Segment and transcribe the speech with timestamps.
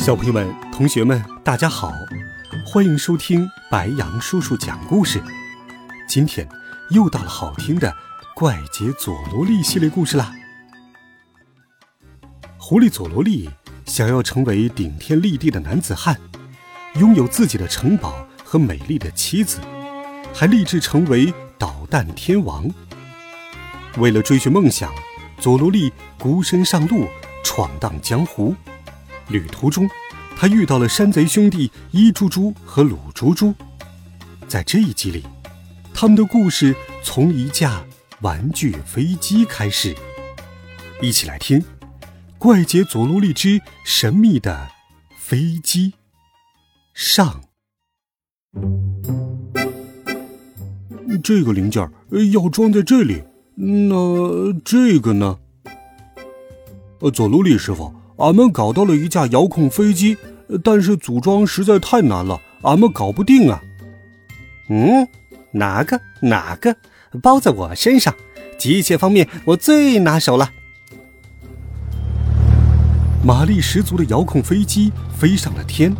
[0.00, 1.92] 小朋友们、同学们，大家好，
[2.64, 5.22] 欢迎收听白羊叔叔讲故事。
[6.08, 6.48] 今天
[6.88, 7.90] 又到了好听的
[8.34, 10.32] 《怪杰佐罗利》系列故事啦。
[12.56, 13.50] 狐狸佐罗利
[13.84, 16.18] 想要成为顶天立地的男子汉，
[16.94, 19.58] 拥有自己的城堡和美丽的妻子，
[20.32, 22.66] 还立志成为导弹天王。
[23.98, 24.90] 为了追寻梦想，
[25.38, 27.06] 佐罗利孤身上路，
[27.44, 28.56] 闯荡江湖。
[29.30, 29.88] 旅途中，
[30.36, 33.54] 他遇到了山贼兄弟一猪猪和鲁猪猪。
[34.48, 35.24] 在这一集里，
[35.94, 37.84] 他们的故事从一架
[38.22, 39.96] 玩具飞机开始。
[41.00, 41.60] 一起来听
[42.38, 44.68] 《怪杰佐罗利之神秘的
[45.16, 45.90] 飞机》
[46.92, 47.42] 上。
[51.22, 51.88] 这个零件
[52.32, 53.22] 要装在这里，
[53.54, 55.38] 那这个呢？
[56.98, 57.94] 呃，佐罗利师傅。
[58.20, 60.16] 俺们搞到了一架遥控飞机，
[60.62, 63.62] 但是组装实在太难了，俺们搞不定啊。
[64.68, 65.08] 嗯，
[65.52, 66.76] 哪个哪个
[67.22, 68.14] 包在我身上？
[68.58, 70.50] 机械方面我最拿手了。
[73.24, 75.94] 马力十足的遥控飞机飞上了天，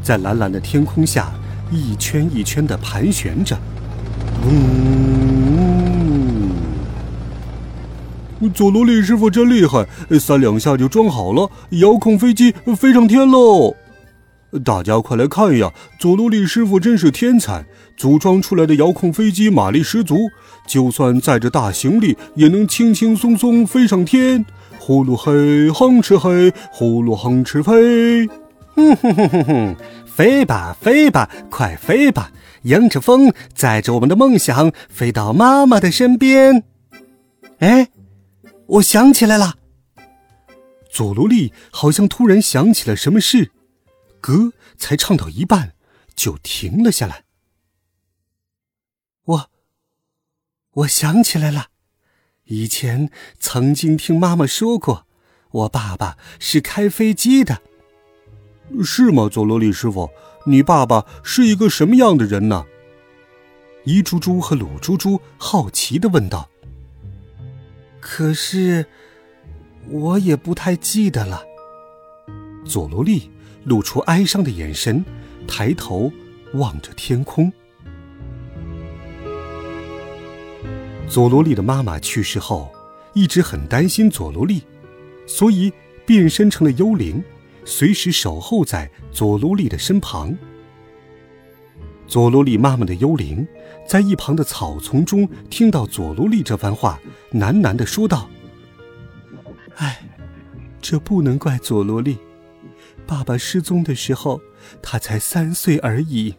[0.00, 1.32] 在蓝蓝的天空下
[1.70, 3.58] 一圈一圈的盘旋着，
[4.44, 5.29] 嗡。
[8.48, 9.86] 佐罗利师傅真厉害，
[10.18, 13.74] 三两下就装好了，遥控飞机飞上天喽！
[14.64, 17.64] 大家快来看呀，佐罗利师傅真是天才，
[17.96, 20.16] 组装出来的遥控飞机马力十足，
[20.66, 24.44] 就算载着大行李也能轻轻松松飞上天。
[24.80, 28.26] 呼噜嘿，哼哧嘿，呼噜哼哧飞，
[28.74, 32.32] 哼哼哼哼哼，飞吧飞吧，快飞吧，
[32.62, 36.64] 迎着风，载着我们的梦想，飞到妈妈的身边。
[37.60, 37.88] 哎。
[38.70, 39.58] 我想起来了，
[40.92, 43.50] 佐罗利好像突然想起了什么事，
[44.20, 45.74] 歌才唱到一半
[46.14, 47.24] 就停了下来。
[49.24, 49.50] 我，
[50.70, 51.70] 我想起来了，
[52.44, 53.10] 以前
[53.40, 55.04] 曾经听妈妈说过，
[55.50, 57.60] 我爸爸是开飞机的，
[58.84, 59.28] 是吗？
[59.28, 60.10] 佐罗利师傅，
[60.46, 62.64] 你爸爸是一个什么样的人呢？
[63.82, 66.48] 一猪猪和鲁猪猪好奇的问道。
[68.00, 68.86] 可是，
[69.88, 71.42] 我也不太记得了。
[72.64, 73.30] 佐罗利
[73.64, 75.04] 露出哀伤的眼神，
[75.46, 76.10] 抬头
[76.54, 77.52] 望着天空。
[81.08, 82.72] 佐罗利的妈妈去世后，
[83.12, 84.62] 一直很担心佐罗利，
[85.26, 85.72] 所以
[86.06, 87.22] 变身成了幽灵，
[87.64, 90.36] 随时守候在佐罗利的身旁。
[92.10, 93.46] 佐罗利妈妈的幽灵
[93.86, 96.98] 在一旁的草丛中听到佐罗利这番话，
[97.30, 98.28] 喃喃的说道
[99.78, 100.02] ：“哎，
[100.80, 102.18] 这不能怪佐罗利。
[103.06, 104.40] 爸爸失踪的时候，
[104.82, 106.34] 他才三岁而已。”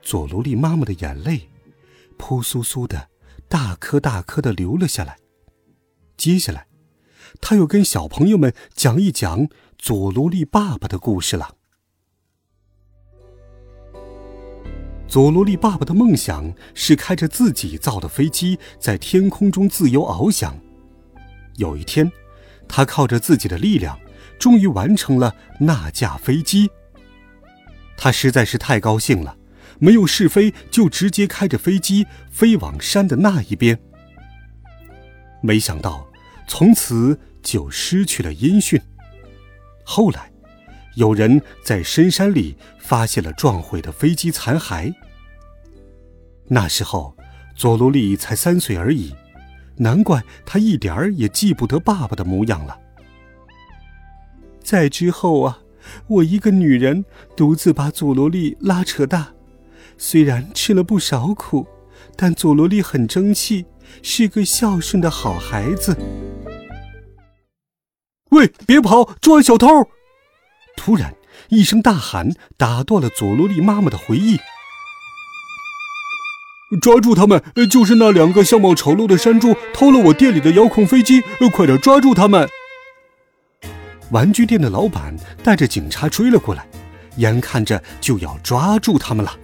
[0.00, 1.50] 佐罗利妈妈的眼泪
[2.16, 3.08] 扑簌簌的，
[3.48, 5.16] 大颗大颗的流了下来。
[6.16, 6.68] 接下来，
[7.40, 11.56] 他又跟小朋友们讲一讲佐罗利爸爸的故事了。
[15.08, 20.54] 佐罗利爸爸的梦想是开着自己造的飞机在天空中自由翱翔。
[21.56, 22.12] 有一天，
[22.68, 23.98] 他靠着自己的力量，
[24.38, 26.70] 终于完成了那架飞机。
[27.96, 29.34] 他实在是太高兴了，
[29.78, 33.80] 没有试飞就直接开着飞机飞往山的那一边。
[35.40, 36.06] 没想到，
[36.46, 38.78] 从此就失去了音讯。
[39.84, 40.30] 后来。
[40.98, 44.92] 有人在深山里发现了撞毁的飞机残骸。
[46.48, 47.16] 那时候，
[47.54, 49.14] 佐罗利才三岁而已，
[49.76, 52.76] 难怪他一点儿也记不得爸爸的模样了。
[54.60, 55.60] 再之后啊，
[56.08, 57.04] 我一个女人
[57.36, 59.28] 独自把佐罗利拉扯大，
[59.96, 61.64] 虽然吃了不少苦，
[62.16, 63.64] 但佐罗利很争气，
[64.02, 65.96] 是个孝顺的好孩子。
[68.30, 69.68] 喂，别跑，抓小偷！
[70.78, 71.14] 突然，
[71.48, 74.38] 一声大喊打断了佐罗利妈妈的回忆。
[76.80, 77.42] 抓住他们！
[77.70, 81.22] 就是那两个相貌丑陋的山猪，偷了我店里的遥控飞机！
[81.52, 82.48] 快点抓住他们！
[84.10, 86.66] 玩具店的老板带着警察追了过来，
[87.16, 89.36] 眼看着就要抓住他们了。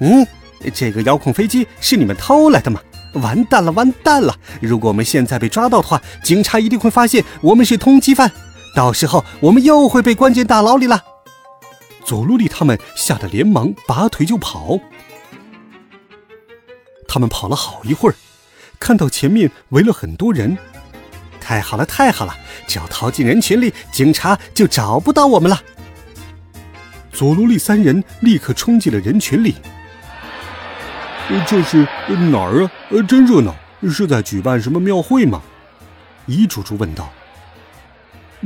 [0.00, 0.26] 嗯，
[0.74, 2.80] 这个遥控飞机是你们偷来的吗？
[3.22, 4.36] 完蛋了，完蛋了！
[4.60, 8.32] 如果我们现在被抓到的话，警察一定会发现我们是通缉犯，
[8.74, 11.02] 到时候我们又会被关进大牢里了。
[12.04, 14.78] 佐罗利他们吓得连忙拔腿就跑。
[17.06, 18.14] 他们跑了好一会儿，
[18.80, 20.58] 看到前面围了很多人。
[21.40, 22.34] 太好了，太好了！
[22.66, 25.60] 只要逃进人群里，警察就找不到我们了。
[27.12, 29.54] 佐罗利三人立刻冲进了人群里。
[31.46, 31.86] 这是
[32.30, 32.70] 哪儿啊？
[33.06, 33.54] 真热闹！
[33.88, 35.42] 是在举办什么庙会吗？
[36.26, 37.10] 伊猪猪问道。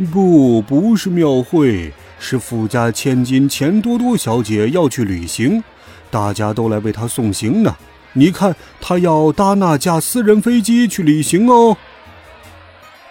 [0.06, 5.62] 不，不是庙会，是富家千金钱多多小姐要去旅行，
[6.10, 7.76] 大家都来为她送行呢。
[8.12, 11.76] 你看，她要搭那架私人飞机去旅行哦。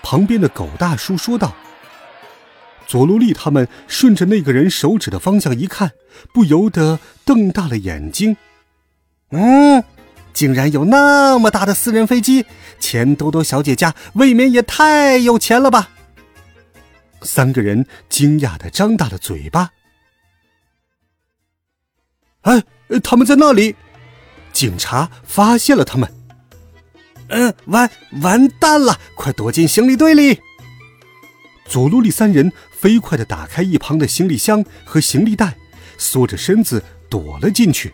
[0.01, 1.53] 旁边的狗大叔说道
[2.87, 5.91] ：“佐罗利他们顺着那个人手指的方向一看，
[6.33, 8.37] 不由得瞪大了眼睛。
[9.31, 9.83] 嗯，
[10.33, 12.45] 竟然有那么大的私人飞机！
[12.79, 15.89] 钱多多小姐家未免也太有钱了吧！”
[17.21, 19.71] 三个人惊讶的张大了嘴巴。
[22.41, 22.63] 哎，
[23.03, 23.75] 他们在那里！
[24.53, 26.13] 警察发现了他们。
[27.29, 27.89] 嗯，完
[28.21, 28.99] 完蛋了！
[29.15, 30.41] 快躲进行李堆里。
[31.65, 35.57] 佐罗利三人飞快的打开一旁的行李箱和行李袋，
[35.97, 37.93] 缩着身子躲了进去。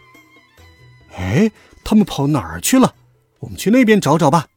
[1.15, 1.51] 哎，
[1.83, 2.93] 他们跑哪儿去了？
[3.39, 4.47] 我们去那边找找吧。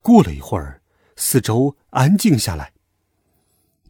[0.00, 0.79] 过了一会儿，
[1.20, 2.72] 四周安静下来。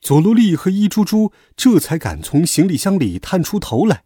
[0.00, 4.02] 佐罗利和伊猪猪这才敢从行李箱里探出头来。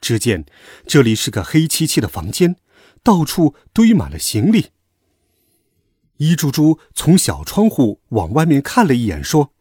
[0.00, 0.44] 只见
[0.86, 2.56] 这里是个黑漆漆的房间。
[3.04, 4.66] 到处堆满了行李。
[6.18, 9.52] 伊猪猪从小窗户往外面看了一眼，说：“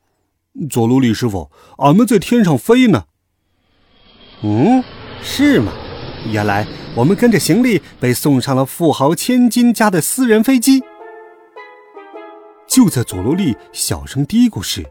[0.70, 1.50] 佐罗利师傅，
[1.80, 3.06] 俺们在天上飞呢。
[4.44, 4.84] ”“嗯，
[5.24, 5.74] 是吗？
[6.32, 10.84] 原来我们跟着行李被送上了富豪千金家的私人飞机。”
[12.72, 14.86] 就在佐罗利小声嘀咕时，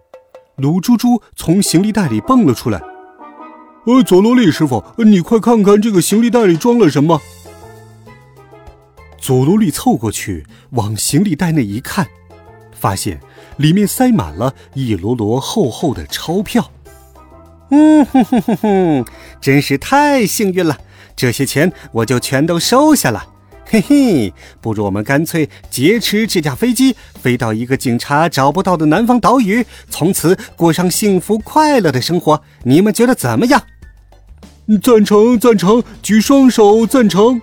[0.56, 2.78] 鲁猪猪从行李袋里蹦了出来。
[3.86, 7.22] “呃，佐罗利师傅，你快看看这个行李袋里装了什么。”
[9.18, 12.06] 佐罗利凑过去，往行李袋内一看，
[12.70, 13.18] 发现
[13.56, 16.70] 里面塞满了一摞摞厚厚的钞票。
[17.70, 19.04] 嗯哼哼哼哼，
[19.40, 20.76] 真是太幸运了！
[21.16, 23.26] 这些钱我就全都收下了。
[23.72, 32.42] 嘿嘿，不如我们干脆劫持这架飞机，飞到一个警察找不到的南方岛屿，从此过上幸福快乐的生活。
[32.64, 33.62] 你们觉得怎么样？
[34.82, 37.40] 赞成，赞成，举双手赞成。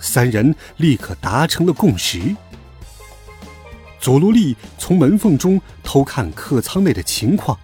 [0.00, 2.20] 三人立刻达成了共识。
[3.98, 7.58] 佐罗利从门缝中偷看客舱内的情况，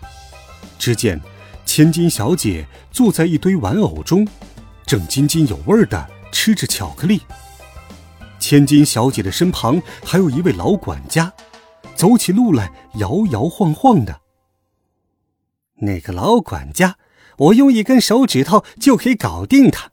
[0.81, 1.21] 只见
[1.65, 4.27] 千金小姐坐在一堆玩偶中，
[4.85, 7.21] 正津津有味的吃着巧克力。
[8.49, 11.35] 千金小姐的身旁还有一位老管家，
[11.95, 14.23] 走起路来摇摇晃晃的。
[15.81, 16.97] 那个老管家，
[17.37, 19.91] 我用一根手指头就可以搞定他。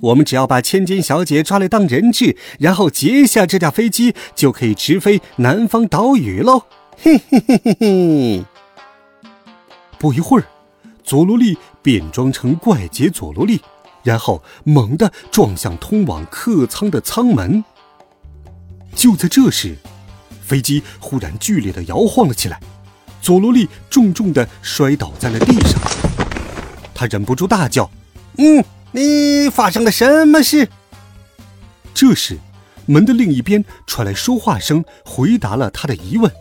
[0.00, 6.64] 我们只要把千金小姐抓来当人质，然后劫下这架飞机，就可以直飞南方岛屿喽！
[6.98, 8.44] 嘿嘿嘿嘿嘿。
[9.96, 10.44] 不一会儿，
[11.04, 13.60] 佐罗利变装成怪杰佐罗利，
[14.02, 17.64] 然后猛地撞向通往客舱的舱门。
[18.96, 19.76] 就在这时，
[20.42, 22.58] 飞机忽然剧烈的摇晃了起来，
[23.20, 25.78] 佐罗利重重的摔倒在了地上。
[26.94, 27.88] 他忍不住大叫
[28.38, 30.70] ：“嗯！”你发生了什么事？
[31.92, 32.38] 这时，
[32.86, 36.32] 门的另一边传来说话声，回答了他的疑问：“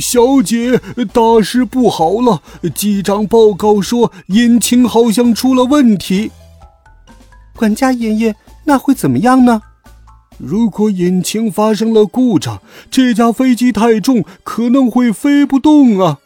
[0.00, 0.80] 小姐，
[1.12, 2.40] 大事不好了！
[2.72, 6.30] 机长报告说，引擎好像出了问题。”
[7.56, 9.60] 管家爷爷，那会怎么样呢？
[10.38, 12.60] 如果引擎发生了故障，
[12.90, 16.18] 这架飞机太重，可能会飞不动啊！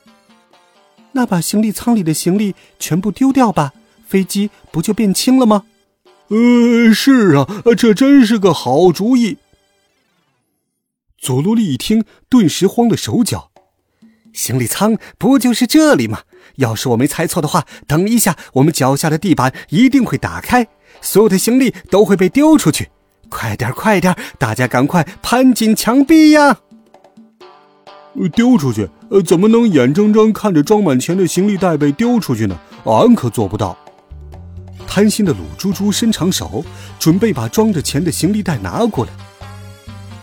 [1.12, 3.72] 那把行李舱里的行李全部丢掉吧。
[4.06, 5.64] 飞机不就变轻了吗？
[6.28, 7.46] 呃，是啊，
[7.76, 9.36] 这真是个好主意。
[11.18, 13.50] 佐罗利一听，顿时慌了手脚。
[14.32, 16.20] 行李舱不就是这里吗？
[16.56, 20.68] 要是我没猜错的话，等一下我们脚下的地板一定会打开，
[21.00, 22.88] 所有的行李都会被丢出去。
[23.28, 26.58] 快点，快点，大家赶快攀紧墙壁呀！
[28.32, 28.88] 丢出去？
[29.10, 32.58] 呃，怎么能眼睁睁看着装满钱的行李袋被丢出去呢？
[32.84, 33.76] 俺可做不到。
[34.86, 36.64] 贪心的鲁猪猪伸长手，
[36.98, 39.12] 准备把装着钱的行李袋拿过来。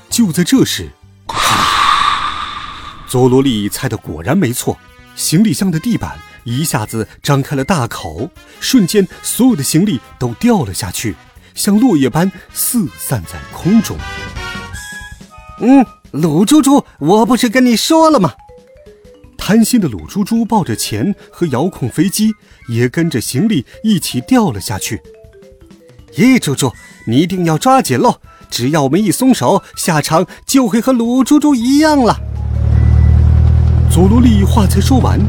[0.10, 0.90] 就在这时，
[3.08, 4.78] 佐罗利猜的果然没错，
[5.16, 11.16] 行李箱的地板一下子张开了大口，瞬间所有的行李都掉了下去，
[11.56, 13.98] 像落叶般四散在空中。
[15.62, 18.34] 嗯，鲁猪猪，我不是跟你说了吗？
[19.38, 22.34] 贪心的鲁猪猪抱着钱和遥控飞机，
[22.68, 25.02] 也跟着行李一起掉了下去。
[26.16, 26.72] 一猪猪，
[27.08, 28.20] 你一定要抓紧喽！
[28.50, 32.20] 只要我们一松手，下场就会和鲁猪猪一样了。
[33.92, 35.20] 佐罗利话才说完，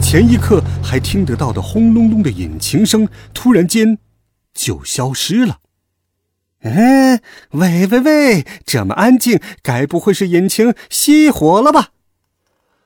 [0.00, 3.98] 前一刻还听得到的轰隆隆的引擎声，突然间
[4.54, 5.58] 就消失了。
[6.62, 7.20] 嗯，
[7.52, 11.90] 喂喂喂，这么安静，该不会是引擎熄火了吧？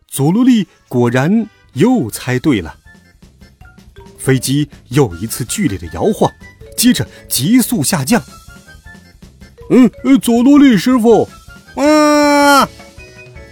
[0.06, 2.76] 佐罗利果然又猜对了，
[4.18, 6.30] 飞机又一次剧烈的摇晃，
[6.76, 8.22] 接着急速下降。
[9.70, 11.26] 嗯，佐罗利师傅，
[11.76, 12.68] 啊！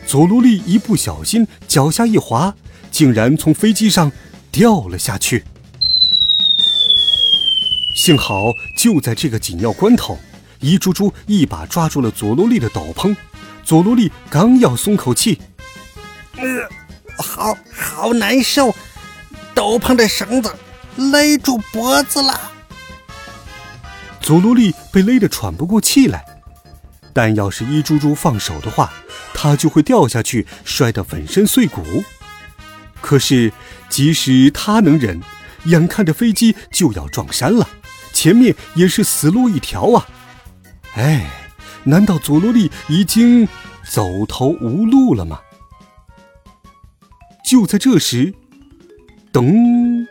[0.06, 2.54] 佐罗利一不小心脚下一滑，
[2.90, 4.12] 竟然从飞机上
[4.52, 5.44] 掉了下去。
[7.94, 10.18] 幸好就在这个紧要关头，
[10.60, 13.14] 一株株一把抓住了佐罗利的斗篷，
[13.64, 15.40] 佐罗利刚要松口气。
[16.36, 16.68] 呃，
[17.18, 18.74] 好好难受，
[19.54, 20.54] 斗篷的绳子
[20.96, 22.52] 勒住脖子了。
[24.20, 26.24] 佐罗利被勒得喘不过气来，
[27.12, 28.92] 但要是一株株放手的话，
[29.34, 31.82] 他就会掉下去，摔得粉身碎骨。
[33.00, 33.52] 可是
[33.88, 35.20] 即使他能忍，
[35.64, 37.68] 眼看着飞机就要撞山了，
[38.12, 40.06] 前面也是死路一条啊！
[40.94, 41.30] 哎，
[41.84, 43.48] 难道佐罗利已经
[43.88, 45.40] 走投无路了吗？
[47.44, 48.34] 就在这时，
[49.32, 50.06] 噔！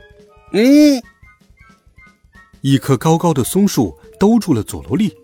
[0.52, 1.04] 嗯，
[2.62, 5.16] 一棵高高的松树兜住了佐罗利，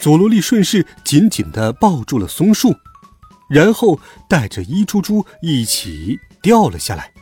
[0.00, 2.74] 佐罗利顺势紧紧地抱住了松树，
[3.50, 7.12] 然后带着一株株一起掉了下来。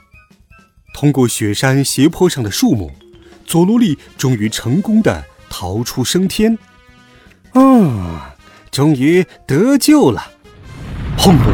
[0.95, 2.93] 通过雪山斜坡上的树木，
[3.51, 6.57] 佐罗利终于成功的逃出升天。
[7.53, 8.37] 啊，
[8.71, 10.23] 终于得救了！
[11.19, 11.53] 轰隆！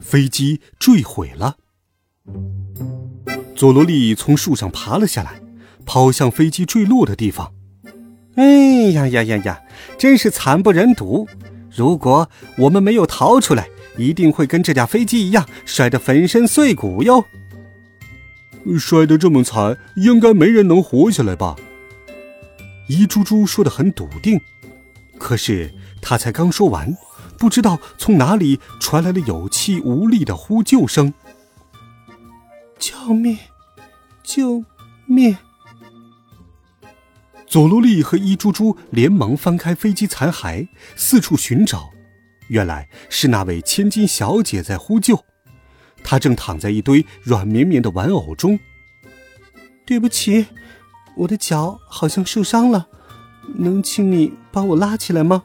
[0.00, 1.56] 飞机坠毁了，
[3.56, 5.42] 佐罗利从树上爬了下来，
[5.84, 7.52] 跑向飞机坠落的地方。
[8.36, 8.44] 哎
[8.92, 9.60] 呀呀呀呀，
[9.98, 11.26] 真是惨不忍睹！
[11.74, 17.24] 如果我们没有逃出来，一定会跟这架飞机一样摔得粉身碎骨哟。
[18.78, 21.56] 摔得这么惨，应该没人能活下来吧？
[22.88, 24.40] 一猪猪说的很笃定，
[25.18, 26.96] 可是他才刚说完。
[27.38, 31.12] 不知道从哪里传来了有气无力的呼救声
[32.78, 33.36] ：“救命！
[34.22, 34.64] 救
[35.06, 35.36] 命！”
[37.48, 41.90] 佐罗利和伊猪猪连忙翻开飞机残骸，四处寻找。
[42.48, 45.24] 原来是那位千金小姐在呼救，
[46.04, 48.58] 她正躺在一堆软绵绵的玩偶中。
[49.84, 50.46] 对不起，
[51.16, 52.88] 我的脚好像受伤了，
[53.56, 55.42] 能请你把我拉起来吗？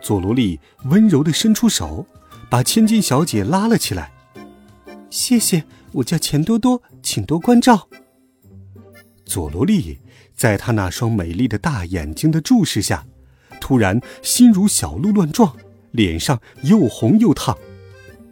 [0.00, 2.06] 佐罗利温柔地伸出手，
[2.50, 4.12] 把千金小姐拉了起来。
[5.10, 7.88] 谢谢，我叫钱多多，请多关照。
[9.24, 9.98] 佐罗利
[10.34, 13.06] 在他那双美丽的大眼睛的注视下，
[13.60, 15.56] 突然心如小鹿乱撞，
[15.90, 17.56] 脸上又红又烫。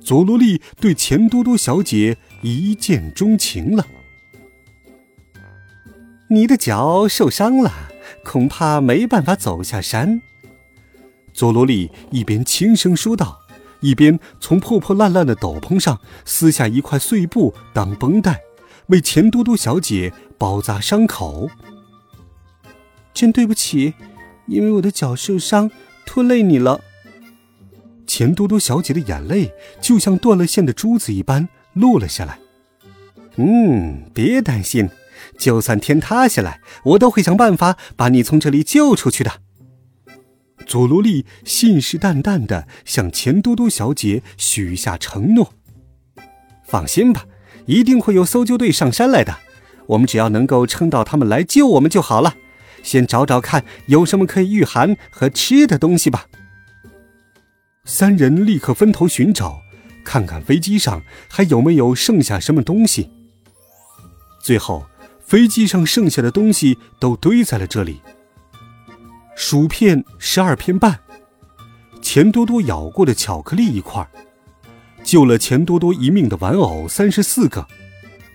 [0.05, 3.87] 佐罗利对钱多多小姐一见钟情了。
[6.29, 7.71] 你的脚受伤了，
[8.25, 10.21] 恐怕没办法走下山。
[11.33, 13.39] 佐罗利一边轻声说道，
[13.81, 18.41] 一边从破破烂烂的斗篷上撕下一块碎布当绷带，
[18.89, 21.51] 为钱多多小姐包扎伤口。
[23.15, 23.95] 真对不起，
[24.47, 25.71] 因为我的脚受伤，
[26.07, 26.81] 拖累你了。
[28.13, 29.51] 钱多多小姐的眼泪
[29.81, 32.39] 就像断了线的珠子一般落了下来。
[33.37, 34.91] 嗯，别担心，
[35.39, 39.41] 就算天塌下来，我都会想办法把你从这里救出去的。
[40.67, 45.55] 佐罗利信誓旦旦地向钱多多小姐许下承诺
[46.69, 47.25] ：“放心吧，
[47.65, 49.39] 一定会有搜救队上山来的。
[49.87, 52.35] 我们只要能够撑到他们来救我们就好了。
[52.83, 56.27] 先找找看有什么可以御寒和吃的东西吧。”
[57.85, 59.61] 三人立刻分头寻找，
[60.05, 63.11] 看看飞机上还有没有剩下什么东西。
[64.41, 64.87] 最后，
[65.21, 68.01] 飞机上剩下的东西都堆在了这里。
[69.35, 71.01] 薯片十二片半，
[72.01, 74.09] 钱多多咬过的巧克力一块，
[75.03, 77.67] 救了钱多多一命的玩偶三十四个，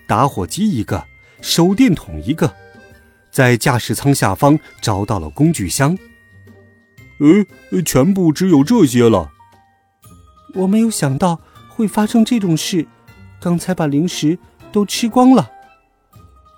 [0.06, 1.06] 打火机一个，
[1.40, 2.54] 手电筒一个，
[3.30, 5.96] 在驾驶舱下方找到了工具箱。
[7.20, 9.32] 呃，全部只有这些了。
[10.54, 12.86] 我没有想到会发生这种事，
[13.40, 14.38] 刚才把零食
[14.72, 15.50] 都吃光了。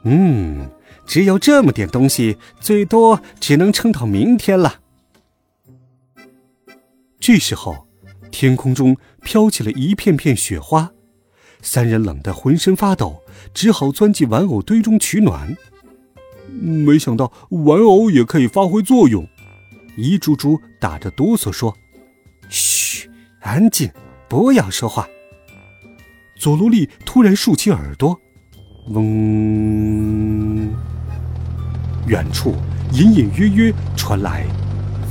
[0.05, 0.71] 嗯，
[1.07, 4.81] 只有这么点东西，最多只能撑到明天了。
[7.19, 7.87] 这时候，
[8.31, 10.93] 天空中飘起了一片片雪花，
[11.61, 15.57] 三人冷得浑身发抖，只好钻进玩偶堆中取暖。
[16.49, 19.29] 没想到玩偶也可以发挥作用，
[19.97, 21.77] 一猪猪打着哆嗦说：“，
[23.41, 23.91] 安静，
[24.29, 25.09] 不要说话。”
[26.39, 28.19] 佐罗利突然竖起耳朵，
[28.89, 30.73] 嗡，
[32.07, 32.55] 远处
[32.93, 34.47] 隐隐约约传来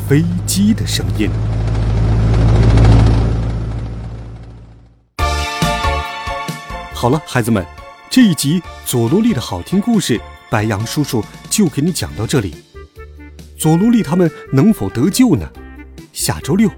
[0.08, 1.30] 飞机的声音。
[6.94, 7.66] 好了，孩子们，
[8.10, 10.20] 这一集佐罗莉的好听故事，
[10.50, 12.56] 白羊叔叔就给你讲到这里。
[13.58, 15.48] 佐罗莉他们能否得救呢？
[16.12, 16.70] 下周六，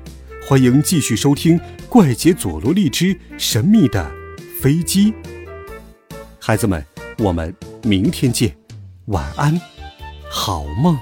[0.51, 4.11] 欢迎继续收听《怪杰佐罗莉之神秘的
[4.59, 5.13] 飞机》。
[6.41, 6.85] 孩子们，
[7.19, 8.53] 我们明天见，
[9.05, 9.57] 晚安，
[10.29, 10.99] 好梦。